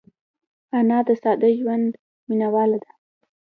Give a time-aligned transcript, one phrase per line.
[0.79, 1.89] انا د ساده ژوند
[2.27, 2.91] مینهواله ده